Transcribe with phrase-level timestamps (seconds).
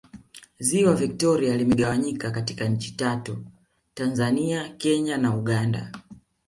[0.59, 3.45] ziwa victoria limegawanyika katika nchi tatu
[3.93, 5.91] tanzania kenya na uganda